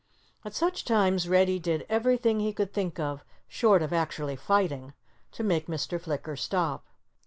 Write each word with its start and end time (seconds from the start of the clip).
At 0.43 0.55
such 0.55 0.83
times 0.83 1.29
Reddy 1.29 1.59
did 1.59 1.85
everything 1.87 2.39
he 2.39 2.53
could 2.53 2.73
think 2.73 2.99
of—short 2.99 3.83
of 3.83 3.93
actually 3.93 4.35
fighting—to 4.35 5.43
make 5.43 5.67
Mr. 5.67 6.01
Flicker 6.01 6.35
stop. 6.35 6.87